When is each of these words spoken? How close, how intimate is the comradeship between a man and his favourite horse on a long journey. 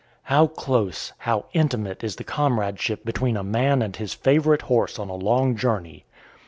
How 0.23 0.47
close, 0.47 1.13
how 1.19 1.45
intimate 1.53 2.03
is 2.03 2.15
the 2.15 2.23
comradeship 2.23 3.05
between 3.05 3.37
a 3.37 3.43
man 3.43 3.83
and 3.83 3.95
his 3.95 4.15
favourite 4.15 4.63
horse 4.63 4.97
on 4.97 5.09
a 5.11 5.15
long 5.15 5.55
journey. 5.55 6.05